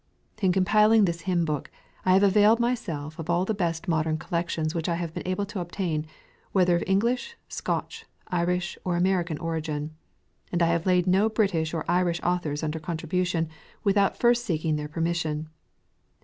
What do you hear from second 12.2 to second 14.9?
authors under contribution without first seeking their